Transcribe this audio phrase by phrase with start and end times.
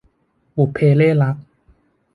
[0.57, 1.35] บุพเพเล่ห์รัก